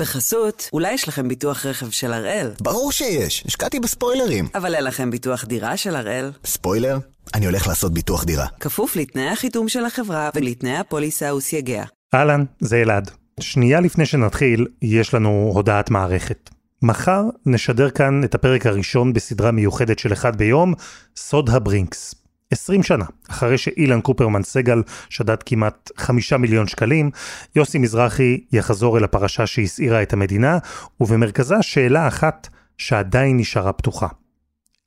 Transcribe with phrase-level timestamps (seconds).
[0.00, 2.50] בחסות, אולי יש לכם ביטוח רכב של הראל.
[2.60, 4.48] ברור שיש, השקעתי בספוילרים.
[4.54, 6.30] אבל אין לכם ביטוח דירה של הראל.
[6.44, 6.98] ספוילר?
[7.34, 8.46] אני הולך לעשות ביטוח דירה.
[8.60, 11.84] כפוף לתנאי החיתום של החברה ולתנאי הפוליסה וסייגיה.
[12.14, 13.10] אהלן, זה אלעד.
[13.40, 16.50] שנייה לפני שנתחיל, יש לנו הודעת מערכת.
[16.82, 20.74] מחר נשדר כאן את הפרק הראשון בסדרה מיוחדת של אחד ביום,
[21.16, 22.14] סוד הברינקס.
[22.52, 27.10] 20 שנה אחרי שאילן קופרמן סגל שדד כמעט 5 מיליון שקלים,
[27.56, 30.58] יוסי מזרחי יחזור אל הפרשה שהסעירה את המדינה,
[31.00, 34.06] ובמרכזה שאלה אחת שעדיין נשארה פתוחה.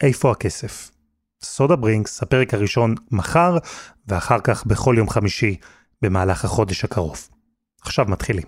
[0.03, 0.91] איפה הכסף?
[1.43, 3.57] סוד הברינקס, הפרק הראשון מחר,
[4.07, 5.55] ואחר כך בכל יום חמישי
[6.01, 7.29] במהלך החודש הקרוב.
[7.81, 8.45] עכשיו מתחילים.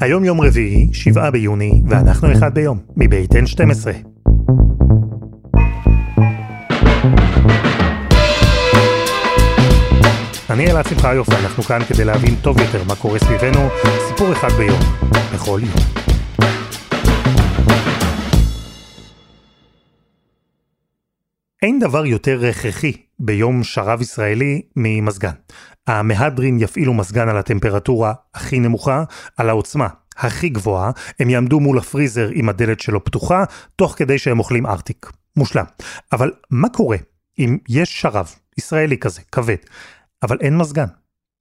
[0.00, 4.13] היום יום רביעי, 7 ביוני, ואנחנו אחד ביום, מבית N12.
[10.54, 13.68] אני אלעד שמחיוף ואנחנו כאן כדי להבין טוב יותר מה קורה סביבנו,
[14.08, 14.80] סיפור אחד ביום,
[15.34, 16.04] בכל יום.
[21.62, 25.32] אין דבר יותר הכרחי ביום שרב ישראלי ממזגן.
[25.86, 29.04] המהדרין יפעילו מזגן על הטמפרטורה הכי נמוכה,
[29.36, 33.44] על העוצמה הכי גבוהה, הם יעמדו מול הפריזר עם הדלת שלו פתוחה,
[33.76, 35.10] תוך כדי שהם אוכלים ארטיק.
[35.36, 35.64] מושלם.
[36.12, 36.96] אבל מה קורה
[37.38, 39.56] אם יש שרב, ישראלי כזה, כבד,
[40.24, 40.86] אבל אין מזגן,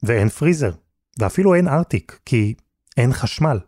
[0.04, 0.72] ואין פריזר,
[1.20, 2.54] ואפילו אין ארטיק, כי
[2.98, 3.60] אין חשמל.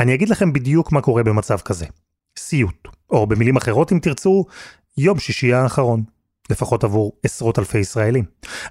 [0.00, 1.86] אני אגיד לכם בדיוק מה קורה במצב כזה.
[2.38, 4.44] סיוט, או במילים אחרות אם תרצו,
[4.98, 6.02] יום שישי האחרון.
[6.50, 8.24] לפחות עבור עשרות אלפי ישראלים.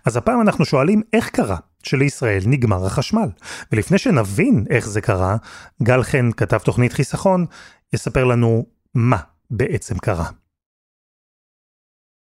[0.06, 3.30] אז הפעם אנחנו שואלים איך קרה שלישראל נגמר החשמל.
[3.72, 5.38] ולפני שנבין איך זה קרה,
[5.84, 7.46] גל חן, כתב תוכנית חיסכון,
[7.94, 9.18] יספר לנו מה
[9.52, 10.30] בעצם קרה.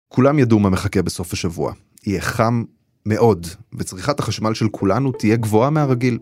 [0.08, 1.72] כולם ידעו מה מחכה בסוף השבוע.
[2.06, 2.64] יהיה חם
[3.06, 6.18] מאוד, וצריכת החשמל של כולנו תהיה גבוהה מהרגיל.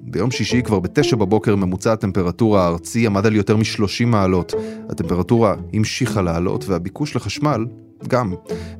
[0.00, 4.54] ביום שישי כבר בתשע בבוקר ממוצע הטמפרטורה הארצי עמד על יותר מ-30 מעלות.
[4.90, 7.66] הטמפרטורה המשיכה לעלות והביקוש לחשמל
[8.08, 8.34] גם.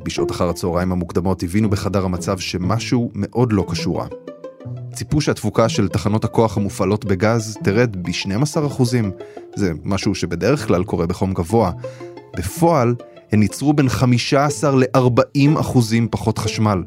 [0.05, 4.07] בשעות אחר הצהריים המוקדמות הבינו בחדר המצב שמשהו מאוד לא קשורה.
[4.93, 8.83] ציפו שהתפוקה של תחנות הכוח המופעלות בגז תרד ב-12%.
[9.55, 11.73] זה משהו שבדרך כלל קורה בחום גבוה.
[12.37, 12.95] בפועל,
[13.33, 16.83] הן ייצרו בין 15 ל-40 אחוזים פחות חשמל.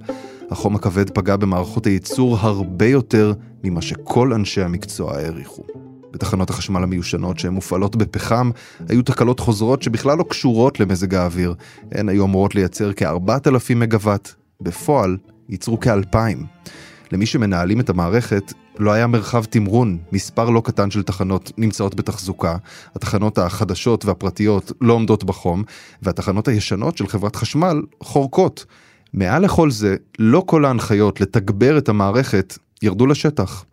[0.52, 5.64] החום הכבד פגע במערכות הייצור הרבה יותר ממה שכל אנשי המקצוע העריכו.
[6.12, 8.52] בתחנות החשמל המיושנות שהן מופעלות בפחם,
[8.90, 11.54] היו תקלות חוזרות שבכלל לא קשורות למזג האוויר.
[11.92, 14.32] הן היו אמורות לייצר כ-4,000 מגוואט,
[14.62, 15.18] בפועל
[15.50, 16.68] ייצרו כ-2,000.
[17.12, 22.58] למי שמנהלים את המערכת, לא היה מרחב תמרון, מספר לא קטן של תחנות נמצאות בתחזוקה,
[22.96, 25.64] התחנות החדשות והפרטיות לא עומדות בחום,
[26.02, 28.66] והתחנות הישנות של חברת חשמל חורקות.
[29.14, 33.66] מעל לכל זה, לא כל ההנחיות לתגבר את המערכת ירדו לשטח.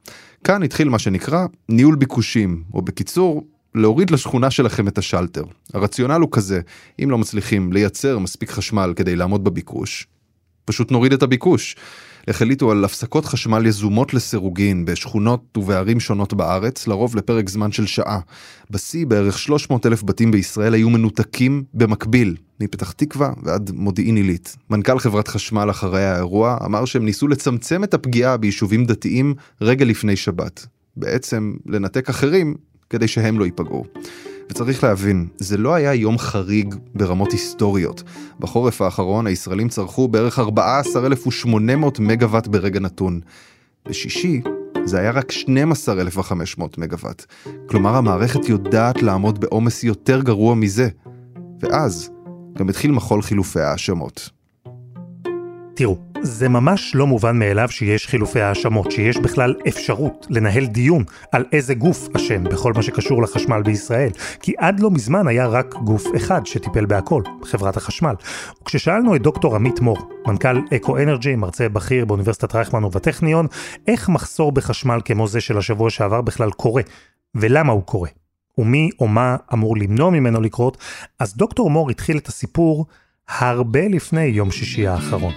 [0.45, 3.45] כאן התחיל מה שנקרא ניהול ביקושים, או בקיצור,
[3.75, 5.45] להוריד לשכונה שלכם את השלטר.
[5.75, 6.61] הרציונל הוא כזה,
[7.05, 10.07] אם לא מצליחים לייצר מספיק חשמל כדי לעמוד בביקוש,
[10.65, 11.77] פשוט נוריד את הביקוש.
[12.29, 18.21] החליטו על הפסקות חשמל יזומות לסירוגין בשכונות ובערים שונות בארץ, לרוב לפרק זמן של שעה.
[18.71, 24.57] בשיא בערך 300 אלף בתים בישראל היו מנותקים במקביל, מפתח תקווה ועד מודיעין עילית.
[24.71, 30.17] מנכ"ל חברת חשמל אחרי האירוע אמר שהם ניסו לצמצם את הפגיעה ביישובים דתיים רגע לפני
[30.17, 30.67] שבת.
[30.97, 32.55] בעצם לנתק אחרים
[32.91, 33.85] כדי שהם לא ייפגעו.
[34.51, 38.03] וצריך להבין, זה לא היה יום חריג ברמות היסטוריות.
[38.41, 43.21] בחורף האחרון הישראלים צרכו בערך 14,800 מגוואט ברגע נתון.
[43.89, 44.41] בשישי
[44.85, 47.25] זה היה רק 12,500 מגוואט.
[47.67, 50.89] כלומר המערכת יודעת לעמוד בעומס יותר גרוע מזה.
[51.61, 52.11] ואז
[52.59, 54.31] גם התחיל מחול חילופי האשמות.
[55.75, 61.45] תראו, זה ממש לא מובן מאליו שיש חילופי האשמות, שיש בכלל אפשרות לנהל דיון על
[61.53, 64.11] איזה גוף אשם בכל מה שקשור לחשמל בישראל.
[64.41, 68.15] כי עד לא מזמן היה רק גוף אחד שטיפל בהכל, חברת החשמל.
[68.63, 73.47] וכששאלנו את דוקטור עמית מור, מנכ"ל אקו אנרג'י, מרצה בכיר באוניברסיטת רייכמן ובטכניון,
[73.87, 76.83] איך מחסור בחשמל כמו זה של השבוע שעבר בכלל קורה,
[77.35, 78.11] ולמה הוא קורה,
[78.59, 80.79] ומי או מה אמור למנוע ממנו לקרות,
[81.19, 82.87] אז דוקטור מור התחיל את הסיפור
[83.29, 85.35] הרבה לפני יום שישי האחרון.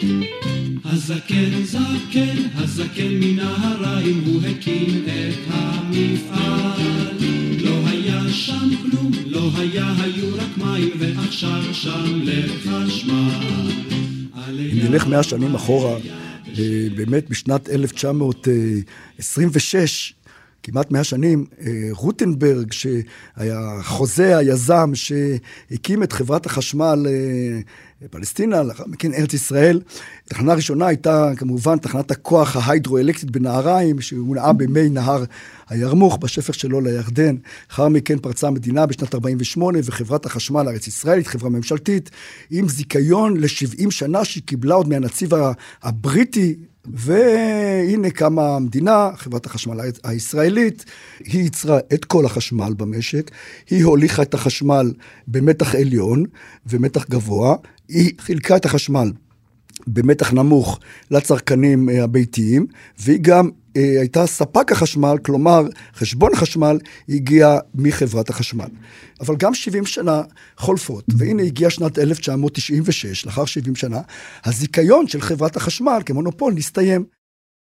[0.85, 6.81] הזקן זקן, הזקן מנהריים, הוא הקים את המפעל.
[7.63, 13.71] לא היה שם כלום, לא היה, היו רק מים, ועכשיו שם לחשמל.
[14.59, 15.97] אם נלך מאה שנים אחורה,
[16.95, 20.13] באמת בשנת 1926,
[20.63, 28.83] כמעט מאה שנים, אה, רוטנברג, שהיה חוזה היזם שהקים את חברת החשמל אה, פלסטינה, לאחר
[28.87, 29.81] מכן ארץ ישראל.
[30.25, 35.23] התחנה הראשונה הייתה כמובן תחנת הכוח ההיידרואלקטית בנהריים, שהונעה במי נהר
[35.69, 37.35] הירמוך, בשפך שלו לירדן.
[37.69, 42.09] לאחר מכן פרצה המדינה בשנת 48' וחברת החשמל הארץ ישראלית, חברה ממשלתית,
[42.49, 45.29] עם זיכיון ל-70 שנה שהיא קיבלה עוד מהנציב
[45.83, 46.55] הבריטי
[46.85, 50.85] והנה קמה המדינה, חברת החשמל הישראלית,
[51.19, 53.31] היא ייצרה את כל החשמל במשק,
[53.69, 54.93] היא הוליכה את החשמל
[55.27, 56.25] במתח עליון
[56.65, 57.55] ומתח גבוה,
[57.87, 59.11] היא חילקה את החשמל
[59.87, 60.79] במתח נמוך
[61.11, 62.65] לצרכנים אה, הביתיים,
[62.99, 65.63] והיא גם אה, הייתה ספק החשמל, כלומר,
[65.95, 66.79] חשבון החשמל
[67.09, 68.67] הגיע מחברת החשמל.
[69.19, 70.21] אבל גם 70 שנה
[70.57, 74.01] חולפות, והנה הגיעה שנת 1996, לאחר 70 שנה,
[74.45, 77.05] הזיכיון של חברת החשמל כמונופול נסתיים.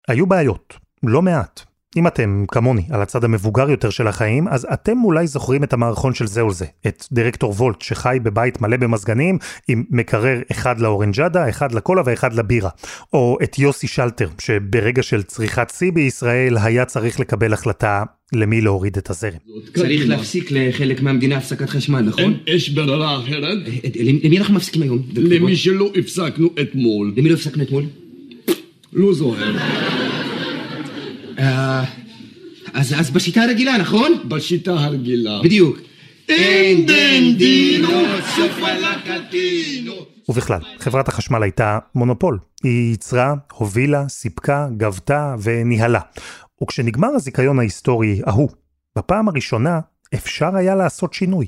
[0.08, 1.75] היו בעיות, לא מעט.
[1.96, 6.14] אם אתם, כמוני, על הצד המבוגר יותר של החיים, אז אתם אולי זוכרים את המערכון
[6.14, 6.66] של זה או זה.
[6.86, 9.38] את דירקטור וולט, שחי בבית מלא במזגנים,
[9.68, 12.70] עם מקרר אחד לאורנג'אדה, אחד לקולה ואחד לבירה.
[13.12, 18.96] או את יוסי שלטר, שברגע של צריכת שיא בישראל, היה צריך לקבל החלטה למי להוריד
[18.96, 19.38] את הזרם.
[19.74, 22.38] צריך להפסיק לחלק מהמדינה הפסקת חשמל, נכון?
[22.46, 23.58] יש ברירה אחרת?
[23.66, 23.90] אה, אה,
[24.24, 25.02] למי אנחנו מפסיקים היום?
[25.14, 27.12] למי שלא הפסקנו אתמול.
[27.16, 27.84] למי לא הפסקנו אתמול?
[28.92, 29.52] לא זוכר.
[31.38, 31.84] אה,
[32.74, 34.12] אז, אז בשיטה הרגילה, נכון?
[34.28, 35.40] בשיטה הרגילה.
[35.44, 35.78] בדיוק.
[36.28, 37.88] אין דן דינו,
[38.36, 39.92] סוף הלקטינו.
[40.28, 42.38] ובכלל, חברת החשמל הייתה מונופול.
[42.64, 46.00] היא ייצרה, הובילה, סיפקה, גבתה וניהלה.
[46.62, 48.48] וכשנגמר הזיכיון ההיסטורי ההוא,
[48.98, 49.80] בפעם הראשונה
[50.14, 51.46] אפשר היה לעשות שינוי.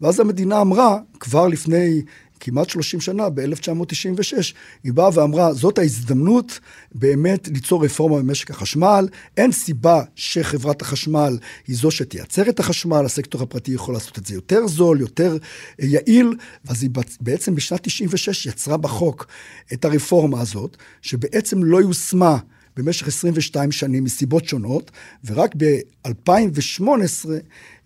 [0.00, 2.02] ואז המדינה אמרה, כבר לפני
[2.40, 4.54] כמעט 30 שנה, ב-1996,
[4.84, 6.60] היא באה ואמרה, זאת ההזדמנות
[6.94, 13.42] באמת ליצור רפורמה במשק החשמל, אין סיבה שחברת החשמל היא זו שתייצר את החשמל, הסקטור
[13.42, 15.36] הפרטי יכול לעשות את זה יותר זול, יותר
[15.80, 16.34] אה, יעיל,
[16.68, 16.90] אז היא
[17.20, 19.26] בעצם בשנת 96 יצרה בחוק
[19.72, 22.38] את הרפורמה הזאת, שבעצם לא יושמה.
[22.80, 24.90] במשך 22 שנים מסיבות שונות,
[25.24, 26.82] ורק ב-2018,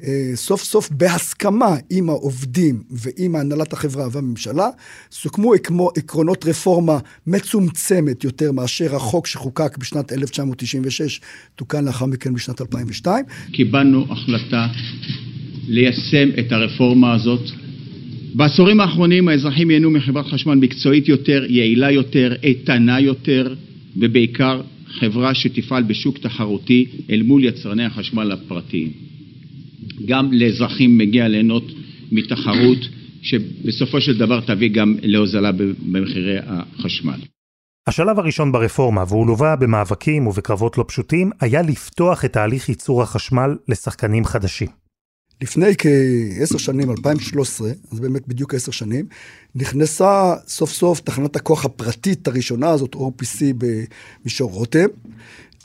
[0.03, 4.69] אה, סוף סוף בהסכמה עם העובדים ועם הנהלת החברה והממשלה,
[5.13, 11.21] סוכמו כמו עקרונות רפורמה מצומצמת יותר מאשר החוק שחוקק בשנת 1996,
[11.55, 13.25] תוקן לאחר מכן בשנת 2002.
[13.53, 14.67] קיבלנו החלטה
[15.69, 17.51] ליישם את הרפורמה הזאת.
[18.35, 23.55] בעשורים האחרונים האזרחים ייהנו מחברת חשמל מקצועית יותר, יעילה יותר, איתנה יותר,
[23.97, 24.61] ובעיקר
[25.01, 28.93] חברה שתפעל בשוק תחרותי אל מול יצרני החשמל הפרטיים.
[30.07, 31.65] גם לאזרחים מגיע ליהנות
[32.13, 32.79] מתחרות
[33.23, 37.21] שבסופו של דבר תביא גם להוזלה במחירי החשמל.
[37.87, 43.57] השלב הראשון ברפורמה, והוא לווה במאבקים ובקרבות לא פשוטים, היה לפתוח את תהליך ייצור החשמל
[43.69, 44.84] לשחקנים חדשים.
[45.43, 49.07] לפני כעשר שנים, 2013, אז באמת בדיוק עשר שנים,
[49.55, 54.87] נכנסה סוף סוף תחנת הכוח הפרטית הראשונה הזאת, OPC במישור רותם,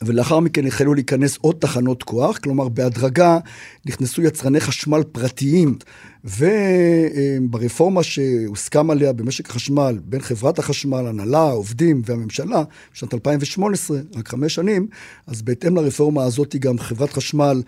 [0.02, 3.38] ולאחר מכן החלו להיכנס עוד תחנות כוח, כלומר בהדרגה
[3.86, 5.76] נכנסו יצרני חשמל פרטיים,
[6.24, 12.64] וברפורמה שהוסכם עליה במשק החשמל בין חברת החשמל, הנהלה, העובדים והממשלה,
[12.94, 14.88] בשנת 2018, רק חמש שנים,
[15.28, 17.62] אז בהתאם לרפורמה הזאת גם חברת חשמל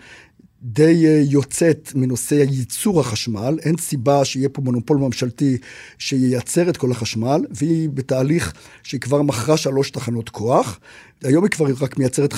[0.64, 5.58] די אה, יוצאת מנושא ייצור החשמל, אין סיבה שיהיה פה מונופול ממשלתי
[5.98, 10.80] שייצר את כל החשמל, והיא בתהליך שהיא כבר מכרה שלוש תחנות כוח.
[11.22, 12.36] היום היא כבר רק מייצרת 50%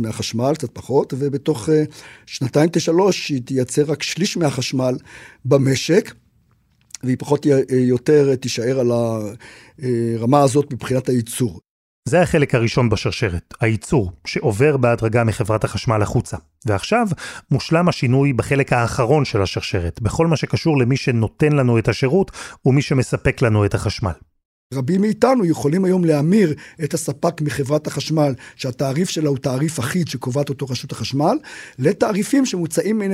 [0.00, 1.84] מהחשמל, קצת פחות, ובתוך אה,
[2.26, 4.94] שנתיים תשלוש היא תייצר רק שליש מהחשמל
[5.44, 6.14] במשק.
[7.04, 11.60] והיא פחות אה, יותר תישאר על הרמה הזאת מבחינת הייצור.
[12.08, 16.36] זה החלק הראשון בשרשרת, הייצור, שעובר בהדרגה מחברת החשמל החוצה.
[16.66, 17.06] ועכשיו
[17.50, 22.30] מושלם השינוי בחלק האחרון של השרשרת, בכל מה שקשור למי שנותן לנו את השירות
[22.66, 24.12] ומי שמספק לנו את החשמל.
[24.74, 30.48] רבים מאיתנו יכולים היום להמיר את הספק מחברת החשמל, שהתעריף שלה הוא תעריף אחיד שקובעת
[30.48, 31.38] אותו רשות החשמל,
[31.78, 33.08] לתעריפים שמוצעים אה,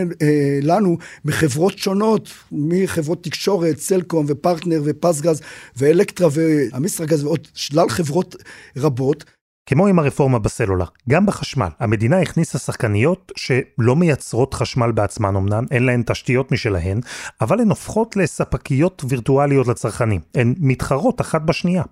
[0.63, 5.41] לנו מחברות שונות, מחברות תקשורת, סלקום ופרטנר ופסגז
[5.77, 8.37] ואלקטרה והמיסרגז ועוד שלל חברות
[8.77, 9.25] רבות.
[9.67, 15.87] כמו עם הרפורמה בסלולר, גם בחשמל, המדינה הכניסה שחקניות שלא מייצרות חשמל בעצמן אמנם, אין
[15.87, 17.01] להן תשתיות משלהן,
[17.41, 20.21] אבל הן הופכות לספקיות וירטואליות לצרכנים.
[20.35, 21.83] הן מתחרות אחת בשנייה.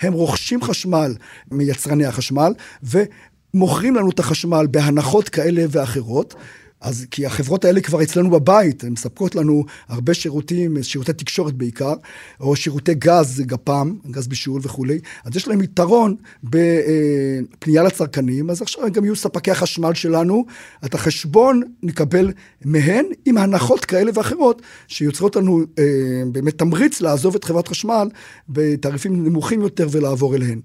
[0.00, 1.14] הם רוכשים חשמל
[1.50, 2.52] מיצרני החשמל,
[2.82, 6.34] ומוכרים לנו את החשמל בהנחות כאלה ואחרות,
[6.80, 11.94] אז כי החברות האלה כבר אצלנו בבית, הן מספקות לנו הרבה שירותים, שירותי תקשורת בעיקר,
[12.40, 18.84] או שירותי גז, גפ"ם, גז בישול וכולי, אז יש להם יתרון בפנייה לצרכנים, אז עכשיו
[18.84, 20.44] הם גם יהיו ספקי החשמל שלנו,
[20.84, 22.32] את החשבון נקבל
[22.64, 25.84] מהן עם הנחות כאלה ואחרות, שיוצרות לנו אה,
[26.32, 28.08] באמת תמריץ לעזוב את חברת חשמל
[28.48, 30.60] בתעריפים נמוכים יותר ולעבור אליהן.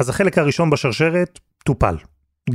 [0.00, 1.96] אז החלק הראשון בשרשרת טופל,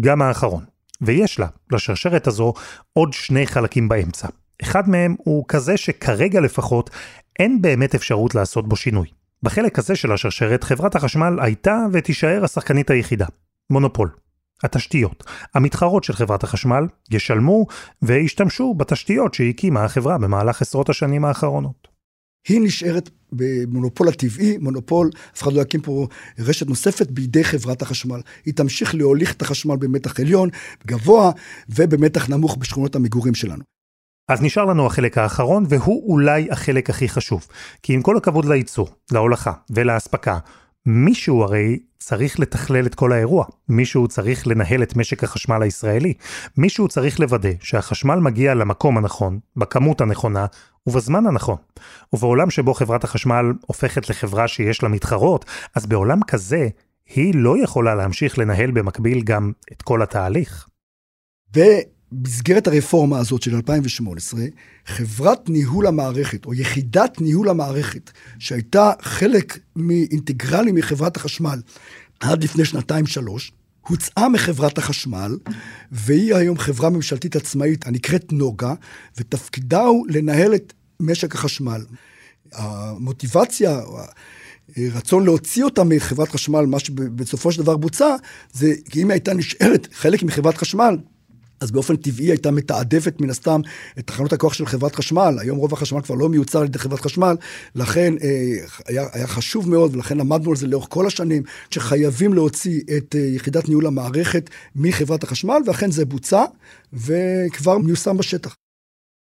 [0.01, 0.63] גם האחרון.
[1.01, 2.53] ויש לה, לשרשרת הזו,
[2.93, 4.27] עוד שני חלקים באמצע.
[4.61, 6.89] אחד מהם הוא כזה שכרגע לפחות
[7.39, 9.07] אין באמת אפשרות לעשות בו שינוי.
[9.43, 13.25] בחלק הזה של השרשרת חברת החשמל הייתה ותישאר השחקנית היחידה.
[13.69, 14.09] מונופול.
[14.63, 15.23] התשתיות.
[15.55, 17.65] המתחרות של חברת החשמל ישלמו
[18.01, 21.90] וישתמשו בתשתיות שהקימה החברה במהלך עשרות השנים האחרונות.
[22.47, 26.07] היא נשארת במונופול הטבעי, מונופול, אף אחד לא יקים פה
[26.39, 28.21] רשת נוספת בידי חברת החשמל.
[28.45, 30.49] היא תמשיך להוליך את החשמל במתח עליון,
[30.87, 31.31] גבוה,
[31.69, 33.63] ובמתח נמוך בשכונות המגורים שלנו.
[34.29, 37.47] אז נשאר לנו החלק האחרון, והוא אולי החלק הכי חשוב.
[37.83, 40.37] כי עם כל הכבוד לייצור, להולכה ולאספקה,
[40.85, 43.45] מישהו הרי צריך לתכלל את כל האירוע.
[43.69, 46.13] מישהו צריך לנהל את משק החשמל הישראלי.
[46.57, 50.45] מישהו צריך לוודא שהחשמל מגיע למקום הנכון, בכמות הנכונה
[50.87, 51.57] ובזמן הנכון.
[52.13, 55.45] ובעולם שבו חברת החשמל הופכת לחברה שיש לה מתחרות,
[55.75, 56.67] אז בעולם כזה
[57.15, 60.67] היא לא יכולה להמשיך לנהל במקביל גם את כל התהליך.
[62.11, 64.41] במסגרת הרפורמה הזאת של 2018,
[64.85, 69.59] חברת ניהול המערכת, או יחידת ניהול המערכת, שהייתה חלק
[70.11, 71.61] אינטגרלי מחברת החשמל
[72.19, 73.51] עד לפני שנתיים-שלוש,
[73.87, 75.37] הוצאה מחברת החשמל,
[75.91, 78.73] והיא היום חברה ממשלתית עצמאית הנקראת נוגה,
[79.17, 81.81] ותפקידה הוא לנהל את משק החשמל.
[82.53, 83.79] המוטיבציה,
[84.77, 88.15] הרצון להוציא אותה מחברת חשמל, מה שבסופו של דבר בוצע,
[88.53, 90.97] זה כי אם הייתה נשארת חלק מחברת חשמל,
[91.61, 93.61] אז באופן טבעי הייתה מתעדפת מן הסתם
[93.99, 95.35] את תחנות הכוח של חברת חשמל.
[95.39, 97.35] היום רוב החשמל כבר לא מיוצר על ידי חברת חשמל,
[97.75, 102.81] לכן אה, היה, היה חשוב מאוד, ולכן למדנו על זה לאורך כל השנים, שחייבים להוציא
[102.97, 106.45] את אה, יחידת ניהול המערכת מחברת החשמל, ואכן זה בוצע,
[106.93, 108.55] וכבר מיושם בשטח.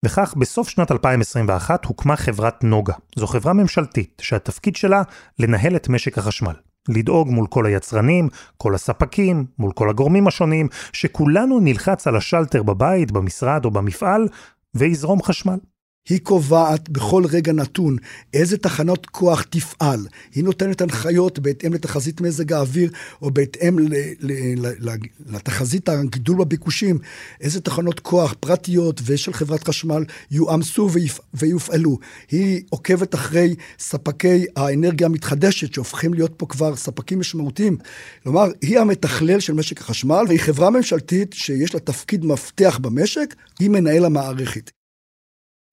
[0.04, 2.94] וכך בסוף שנת 2021 הוקמה חברת נוגה.
[3.16, 5.02] זו חברה ממשלתית שהתפקיד שלה
[5.38, 6.54] לנהל את משק החשמל.
[6.88, 13.12] לדאוג מול כל היצרנים, כל הספקים, מול כל הגורמים השונים, שכולנו נלחץ על השלטר בבית,
[13.12, 14.28] במשרד או במפעל,
[14.74, 15.58] ויזרום חשמל.
[16.08, 17.96] היא קובעת בכל רגע נתון
[18.34, 20.06] איזה תחנות כוח תפעל.
[20.34, 22.90] היא נותנת הנחיות בהתאם לתחזית מזג האוויר,
[23.22, 24.96] או בהתאם ל, ל, ל,
[25.26, 26.98] לתחזית הגידול בביקושים,
[27.40, 31.98] איזה תחנות כוח פרטיות ושל חברת חשמל יואמסו ויפ, ויופעלו.
[32.30, 37.76] היא עוקבת אחרי ספקי האנרגיה המתחדשת, שהופכים להיות פה כבר ספקים משמעותיים.
[38.22, 43.70] כלומר, היא המתכלל של משק החשמל, והיא חברה ממשלתית שיש לה תפקיד מפתח במשק, היא
[43.70, 44.77] מנהל המערכת.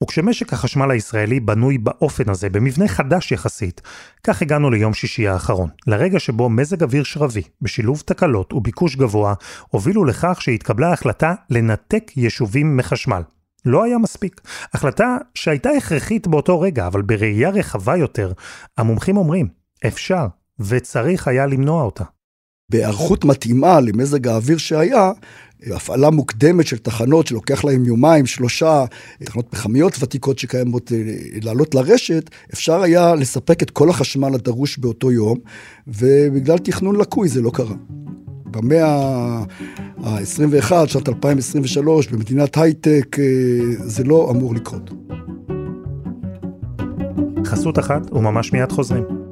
[0.04, 3.82] וכשמשק החשמל הישראלי בנוי באופן הזה, במבנה חדש יחסית,
[4.24, 9.34] כך הגענו ליום שישי האחרון, לרגע שבו מזג אוויר שרבי, בשילוב תקלות וביקוש גבוה,
[9.70, 13.22] הובילו לכך שהתקבלה החלטה לנתק יישובים מחשמל.
[13.66, 14.42] לא היה מספיק.
[14.74, 18.32] החלטה שהייתה הכרחית באותו רגע, אבל בראייה רחבה יותר,
[18.78, 19.48] המומחים אומרים,
[19.88, 20.28] אפשר
[20.60, 22.04] וצריך היה למנוע אותה.
[22.70, 25.12] בהיערכות מתאימה למזג האוויר שהיה,
[25.72, 28.86] הפעלה מוקדמת של תחנות שלוקח להם יומיים, שלושה,
[29.24, 30.98] תחנות פחמיות ותיקות שקיימות אה,
[31.42, 35.38] לעלות לרשת, אפשר היה לספק את כל החשמל הדרוש באותו יום,
[35.88, 37.76] ובגלל תכנון לקוי זה לא קרה.
[38.46, 38.86] במאה
[40.04, 43.26] ה-21, שנת 2023, במדינת הייטק, אה,
[43.78, 44.92] זה לא אמור לקרות.
[47.46, 49.25] חסות אחת וממש מיד חוזרים.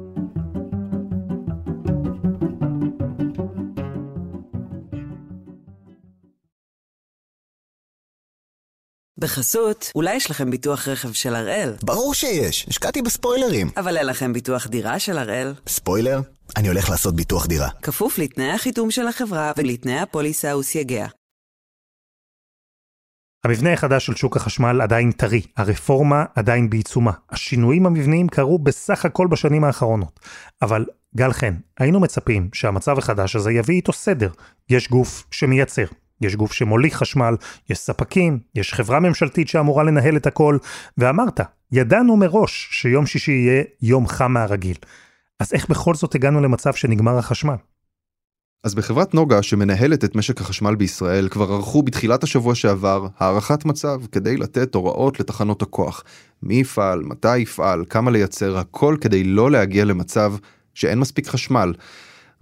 [9.24, 11.72] בחסות, אולי יש לכם ביטוח רכב של הראל?
[11.82, 13.70] ברור שיש, השקעתי בספוילרים.
[13.76, 15.54] אבל אין לכם ביטוח דירה של הראל?
[15.66, 16.20] ספוילר?
[16.56, 17.68] אני הולך לעשות ביטוח דירה.
[17.82, 21.06] כפוף לתנאי החיתום של החברה ולתנאי הפוליסה וסייגיה.
[23.44, 27.12] המבנה החדש של שוק החשמל עדיין טרי, הרפורמה עדיין בעיצומה.
[27.30, 30.20] השינויים המבניים קרו בסך הכל בשנים האחרונות.
[30.62, 30.84] אבל
[31.16, 34.30] גל חן, היינו מצפים שהמצב החדש הזה יביא איתו סדר.
[34.70, 35.84] יש גוף שמייצר,
[36.20, 37.36] יש גוף שמוליך חשמל,
[37.70, 40.58] יש ספקים, יש חברה ממשלתית שאמורה לנהל את הכל,
[40.98, 41.40] ואמרת,
[41.72, 44.76] ידענו מראש שיום שישי יהיה יום חם מהרגיל.
[45.40, 47.56] אז איך בכל זאת הגענו למצב שנגמר החשמל?
[48.64, 54.00] אז בחברת נוגה שמנהלת את משק החשמל בישראל כבר ערכו בתחילת השבוע שעבר הערכת מצב
[54.12, 56.04] כדי לתת הוראות לתחנות הכוח.
[56.42, 60.34] מי יפעל, מתי יפעל, כמה לייצר, הכל כדי לא להגיע למצב
[60.74, 61.72] שאין מספיק חשמל.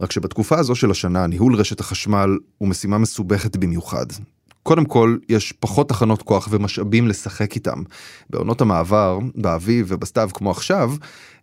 [0.03, 4.07] רק שבתקופה הזו של השנה ניהול רשת החשמל הוא משימה מסובכת במיוחד.
[4.63, 7.83] קודם כל, יש פחות תחנות כוח ומשאבים לשחק איתם.
[8.31, 10.95] בעונות המעבר, באביב ובסתיו כמו עכשיו,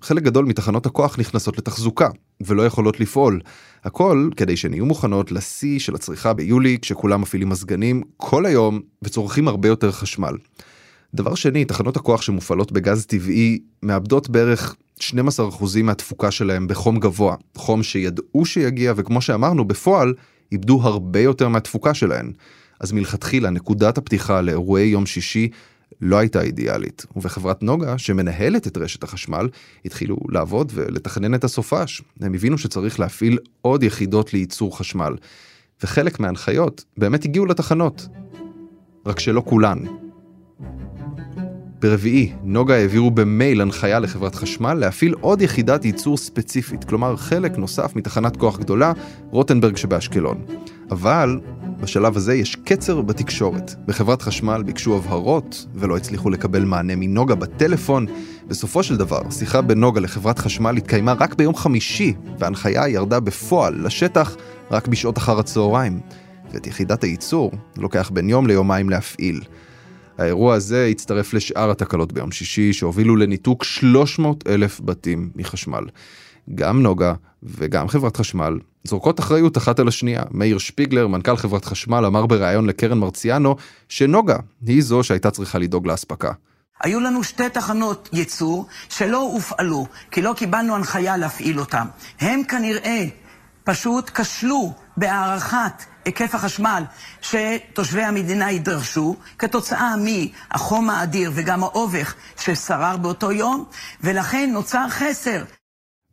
[0.01, 2.09] חלק גדול מתחנות הכוח נכנסות לתחזוקה,
[2.41, 3.39] ולא יכולות לפעול.
[3.83, 9.47] הכל כדי שהן יהיו מוכנות לשיא של הצריכה ביולי, כשכולם מפעילים מזגנים כל היום וצורכים
[9.47, 10.33] הרבה יותר חשמל.
[11.13, 15.06] דבר שני, תחנות הכוח שמופעלות בגז טבעי מאבדות בערך 12%
[15.84, 20.13] מהתפוקה שלהם בחום גבוה, חום שידעו שיגיע וכמו שאמרנו בפועל
[20.51, 22.32] איבדו הרבה יותר מהתפוקה שלהן.
[22.79, 25.50] אז מלכתחילה נקודת הפתיחה לאירועי יום שישי
[26.01, 29.50] לא הייתה אידיאלית, ובחברת נוגה, שמנהלת את רשת החשמל,
[29.86, 32.01] התחילו לעבוד ולתכנן את הסופש.
[32.22, 35.15] הם הבינו שצריך להפעיל עוד יחידות לייצור חשמל,
[35.84, 38.08] וחלק מההנחיות באמת הגיעו לתחנות,
[39.06, 39.79] רק שלא כולן.
[41.81, 47.95] ברביעי, נוגה העבירו במייל הנחיה לחברת חשמל להפעיל עוד יחידת ייצור ספציפית, כלומר חלק נוסף
[47.95, 48.93] מתחנת כוח גדולה,
[49.29, 50.41] רוטנברג שבאשקלון.
[50.91, 51.39] אבל
[51.81, 53.75] בשלב הזה יש קצר בתקשורת.
[53.86, 58.05] בחברת חשמל ביקשו הבהרות ולא הצליחו לקבל מענה מנוגה בטלפון.
[58.48, 63.86] בסופו של דבר, שיחה בין נוגה לחברת חשמל התקיימה רק ביום חמישי, וההנחיה ירדה בפועל
[63.86, 64.36] לשטח
[64.71, 66.00] רק בשעות אחר הצהריים.
[66.53, 69.41] ואת יחידת הייצור לוקח בין יום ליומיים להפעיל.
[70.19, 75.83] האירוע הזה הצטרף לשאר התקלות ביום שישי, שהובילו לניתוק 300 אלף בתים מחשמל.
[76.55, 80.23] גם נוגה וגם חברת חשמל זורקות אחריות אחת על השנייה.
[80.31, 83.55] מאיר שפיגלר, מנכ"ל חברת חשמל, אמר בריאיון לקרן מרציאנו
[83.89, 86.31] שנוגה היא זו שהייתה צריכה לדאוג לאספקה.
[86.83, 91.85] היו לנו שתי תחנות ייצור שלא הופעלו, כי לא קיבלנו הנחיה להפעיל אותן.
[92.19, 93.05] הם כנראה
[93.63, 96.84] פשוט כשלו בהערכת היקף החשמל
[97.22, 103.65] שתושבי המדינה יידרשו כתוצאה מהחום האדיר וגם האובך ששרר באותו יום,
[104.03, 105.41] ולכן נוצר חסר.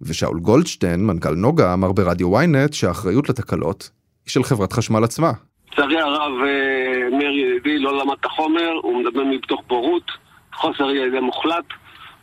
[0.02, 3.90] ושאול גולדשטיין, מנכ"ל נוגה, אמר ברדיו ynet שהאחריות לתקלות
[4.25, 5.33] היא של חברת חשמל עצמה.
[5.73, 10.11] לצערי הרב, אה, מאיר ידידי לא למד את החומר, הוא מדבר מתוך בורות,
[10.55, 11.64] חוסר ידע מוחלט.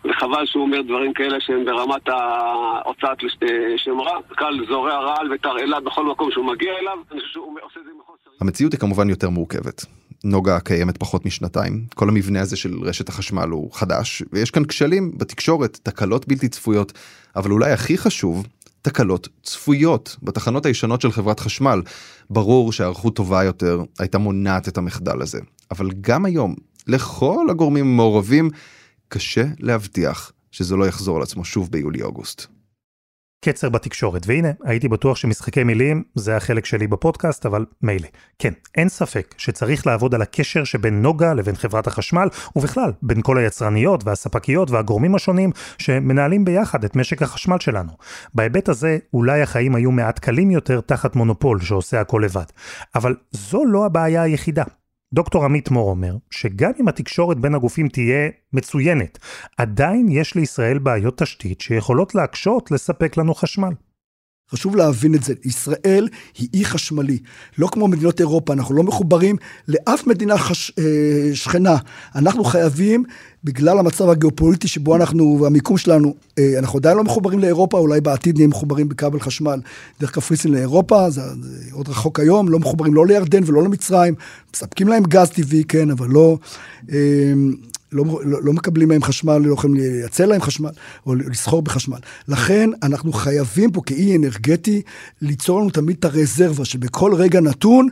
[0.10, 3.18] וחבל שהוא אומר דברים כאלה שהם ברמת ההוצאת
[3.78, 4.18] שם רע.
[4.36, 7.92] קל זורע רעל ותרעלה בכל מקום שהוא מגיע אליו, אני חושב שהוא עושה את זה
[8.00, 8.30] מחוסר...
[8.42, 9.86] המציאות היא כמובן יותר מורכבת.
[10.24, 15.12] נוגה קיימת פחות משנתיים, כל המבנה הזה של רשת החשמל הוא חדש, ויש כאן כשלים
[15.18, 16.94] בתקשורת, תקלות בלתי צפויות,
[17.36, 18.48] אבל אולי הכי חשוב,
[18.82, 21.82] תקלות צפויות בתחנות הישנות של חברת חשמל.
[22.30, 25.40] ברור שהערכות טובה יותר הייתה מונעת את המחדל הזה,
[25.72, 26.56] אבל גם היום,
[26.88, 28.50] לכל הגורמים המעורבים,
[29.14, 32.48] קשה להבטיח שזה לא יחזור על עצמו שוב ביולי-אוגוסט.
[33.46, 38.08] קצר בתקשורת, והנה, הייתי בטוח שמשחקי מילים זה החלק שלי בפודקאסט, אבל מילא.
[38.40, 43.38] כן, אין ספק שצריך לעבוד על הקשר שבין נוגה לבין חברת החשמל, ובכלל, בין כל
[43.38, 47.92] היצרניות והספקיות והגורמים השונים שמנהלים ביחד את משק החשמל שלנו.
[48.34, 52.46] בהיבט הזה, אולי החיים היו מעט קלים יותר תחת מונופול שעושה הכל לבד.
[52.96, 54.64] אבל זו לא הבעיה היחידה.
[55.14, 59.18] דוקטור עמית מור אומר שגם אם התקשורת בין הגופים תהיה מצוינת,
[59.58, 63.74] עדיין יש לישראל בעיות תשתית שיכולות להקשות לספק לנו חשמל.
[64.52, 67.18] חשוב להבין את זה, ישראל היא אי חשמלי,
[67.58, 69.36] לא כמו מדינות אירופה, אנחנו לא מחוברים
[69.68, 70.72] לאף מדינה חש...
[70.80, 70.84] אה,
[71.34, 71.78] שכנה.
[72.16, 73.04] אנחנו חייבים,
[73.44, 78.36] בגלל המצב הגיאופוליטי שבו אנחנו, והמיקום שלנו, אה, אנחנו עדיין לא מחוברים לאירופה, אולי בעתיד
[78.36, 79.60] נהיה מחוברים בכבל חשמל.
[80.00, 84.16] דרך קפריסין לאירופה, זה, זה עוד רחוק היום, לא מחוברים לא לירדן ולא למצרים,
[84.56, 86.38] מספקים להם גז טבעי, כן, אבל לא...
[86.92, 87.34] אה,
[87.94, 90.70] לא, לא, לא מקבלים מהם חשמל, לא יכולים לייצר להם חשמל,
[91.06, 91.98] או לסחור בחשמל.
[92.28, 94.82] לכן אנחנו חייבים פה כאי אנרגטי
[95.22, 97.88] ליצור לנו תמיד את הרזרבה, שבכל רגע נתון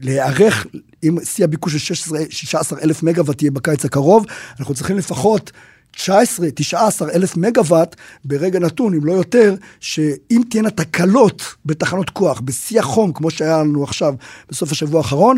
[0.00, 0.66] להיערך,
[1.04, 4.26] אם שיא הביקוש של 16, 16 אלף מגוואט יהיה בקיץ הקרוב,
[4.60, 5.52] אנחנו צריכים לפחות
[5.96, 12.80] 19, 19 אלף מגוואט ברגע נתון, אם לא יותר, שאם תהיינה תקלות בתחנות כוח, בשיא
[12.80, 14.14] החום, כמו שהיה לנו עכשיו
[14.48, 15.36] בסוף השבוע האחרון,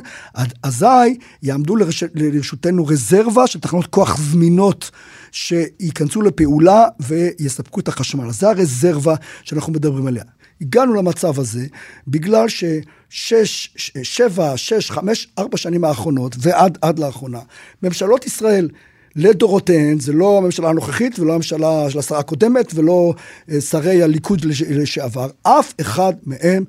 [0.63, 2.05] אזי יעמדו לרש...
[2.15, 4.91] לרשותנו רזרבה של תחנות כוח זמינות
[5.33, 8.29] שייכנסו לפעולה ויספקו את החשמל.
[8.29, 9.15] אז זו הרזרבה
[9.45, 10.25] שאנחנו מדברים עליה.
[10.61, 11.67] הגענו למצב הזה
[12.09, 17.41] בגלל ששש, שבע, שש, חמש, ארבע שנים האחרונות ועד לאחרונה,
[17.83, 18.69] ממשלות ישראל
[19.17, 23.15] לדורותיהן, זה לא הממשלה הנוכחית ולא הממשלה של השרה הקודמת ולא
[23.51, 26.65] אה, שרי הליכוד לשעבר, אף אחד מהם,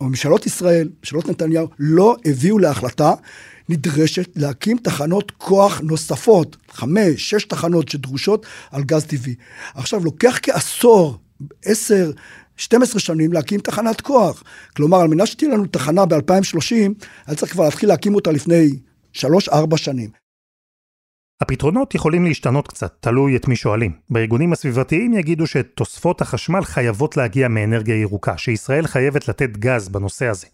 [0.00, 3.12] ממשלות ישראל, ממשלות נתניהו, לא הביאו להחלטה
[3.68, 9.34] נדרשת להקים תחנות כוח נוספות, חמש, שש תחנות שדרושות על גז טבעי.
[9.74, 11.18] עכשיו, לוקח כעשור,
[11.64, 12.10] עשר,
[12.56, 14.42] 12 שנים להקים תחנת כוח.
[14.76, 16.74] כלומר, על מנת שתהיה לנו תחנה ב-2030,
[17.26, 18.70] היה צריך כבר להתחיל להקים אותה לפני
[19.16, 19.22] 3-4
[19.76, 20.25] שנים.
[21.40, 23.92] הפתרונות יכולים להשתנות קצת, תלוי את מי שואלים.
[24.10, 30.46] בארגונים הסביבתיים יגידו שתוספות החשמל חייבות להגיע מאנרגיה ירוקה, שישראל חייבת לתת גז בנושא הזה.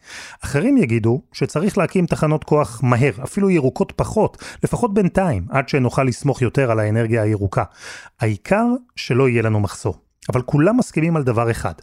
[0.45, 6.43] אחרים יגידו שצריך להקים תחנות כוח מהר, אפילו ירוקות פחות, לפחות בינתיים, עד שנוכל לסמוך
[6.43, 7.65] יותר על האנרגיה הירוקה.
[8.21, 8.67] העיקר
[8.97, 9.95] שלא יהיה לנו מחסור.
[10.33, 11.75] אבל כולם מסכימים על דבר אחד,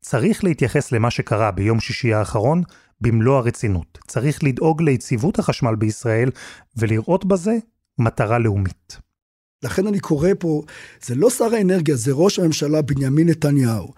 [0.00, 2.62] צריך להתייחס למה שקרה ביום שישי האחרון
[3.00, 3.98] במלוא הרצינות.
[4.06, 6.30] צריך לדאוג ליציבות החשמל בישראל
[6.76, 7.56] ולראות בזה
[7.98, 8.98] מטרה לאומית.
[9.64, 10.62] לכן אני קורא פה,
[11.02, 13.92] זה לא שר האנרגיה, זה ראש הממשלה בנימין נתניהו.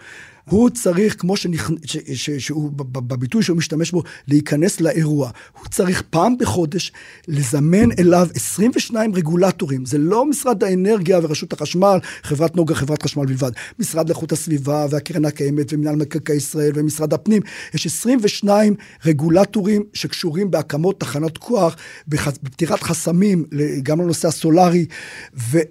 [0.48, 1.70] הוא צריך, כמו שנכ...
[1.84, 1.96] ש...
[2.14, 2.30] ש...
[2.30, 5.30] שהוא, בביטוי שהוא משתמש בו, להיכנס לאירוע.
[5.58, 6.92] הוא צריך פעם בחודש
[7.28, 9.86] לזמן אליו 22 רגולטורים.
[9.86, 13.50] זה לא משרד האנרגיה ורשות החשמל, חברת נוגה, חברת חשמל בלבד.
[13.78, 17.42] משרד לאיכות הסביבה והקרן הקיימת ומנהל מקרקעי ישראל ומשרד הפנים.
[17.74, 18.74] יש 22
[19.06, 21.76] רגולטורים שקשורים בהקמות תחנות כוח,
[22.08, 23.44] בפתירת חסמים,
[23.82, 24.86] גם לנושא הסולארי.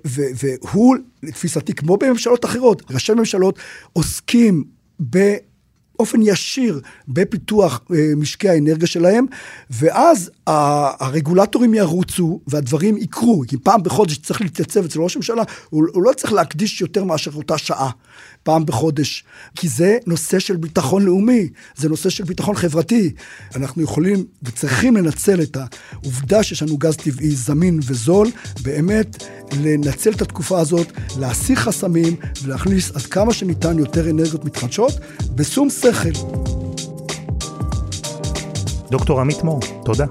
[0.05, 0.95] והוא...
[1.23, 3.59] לתפיסתי, כמו בממשלות אחרות, ראשי ממשלות
[3.93, 4.63] עוסקים
[4.99, 9.25] באופן ישיר בפיתוח אה, משקי האנרגיה שלהם,
[9.69, 16.03] ואז הרגולטורים ירוצו והדברים יקרו, כי פעם בחודש צריך להתייצב אצל ראש הממשלה, הוא, הוא
[16.03, 17.89] לא צריך להקדיש יותר מאשר אותה שעה,
[18.47, 19.23] פעם בחודש,
[19.55, 23.11] כי זה נושא של ביטחון לאומי, זה נושא של ביטחון חברתי.
[23.55, 28.27] אנחנו יכולים וצריכים לנצל את העובדה שיש לנו גז טבעי זמין וזול,
[28.61, 29.23] באמת
[29.61, 30.87] לנצל את התקופה הזאת,
[31.19, 34.93] להסיר חסמים ולהכניס עד כמה שניתן יותר אנרגיות מתחדשות,
[35.35, 36.27] בשום שכל.
[38.91, 40.05] דוקטור עמית מור, תודה.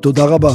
[0.00, 0.52] תודה רבה.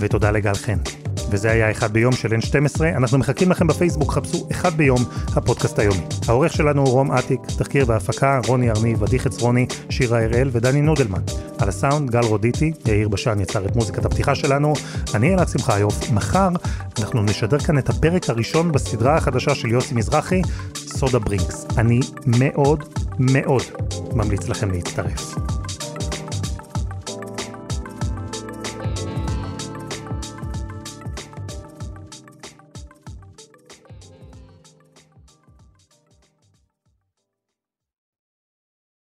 [0.00, 1.01] ותודה לגל חן.
[1.32, 5.04] וזה היה אחד ביום של N12, אנחנו מחכים לכם בפייסבוק, חפשו אחד ביום,
[5.36, 6.02] הפודקאסט היומי.
[6.28, 11.22] העורך שלנו הוא רום אטיק, תחקיר והפקה, רוני ארניב, עדי חצרוני, שירה הראל ודני נודלמן.
[11.58, 14.72] על הסאונד, גל רודיטי, יאיר בשן יצר את מוזיקת הפתיחה שלנו,
[15.14, 16.10] אני אלעד שמחיוף.
[16.10, 16.48] מחר
[16.98, 20.42] אנחנו נשדר כאן את הפרק הראשון בסדרה החדשה של יוסי מזרחי,
[20.74, 21.66] סודה ברינקס.
[21.78, 22.84] אני מאוד
[23.18, 23.62] מאוד
[24.12, 25.34] ממליץ לכם להצטרף.